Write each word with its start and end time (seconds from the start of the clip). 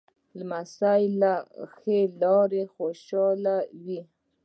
لمسی 0.39 1.03
له 1.21 1.33
ښې 1.75 1.99
لاره 2.21 2.63
خوشحاله 2.75 3.57
وي. 3.83 4.01